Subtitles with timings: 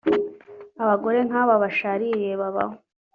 [0.83, 2.75] Abagore nk’aba bashaririye babaho